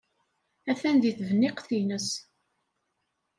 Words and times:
Atan 0.71 0.95
deg 1.03 1.15
tebniqt-nnes. 1.17 2.07